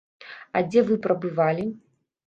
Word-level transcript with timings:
А 0.57 0.63
дзе 0.69 0.85
вы 0.89 0.99
прабывалі? 1.05 1.71